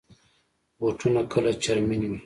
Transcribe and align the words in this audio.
بوټونه 0.77 1.21
کله 1.31 1.51
چرمین 1.63 2.01
وي. 2.09 2.19